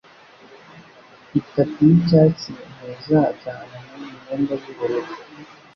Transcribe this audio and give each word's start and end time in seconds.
Itapi 1.39 1.81
yicyatsi 1.89 2.49
ntizajyana 2.75 3.77
niyi 3.87 4.11
myenda 4.19 4.53
yubururu. 4.63 5.13